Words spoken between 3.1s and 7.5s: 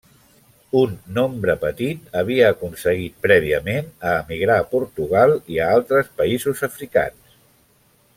prèviament a emigrar a Portugal a altres països africans.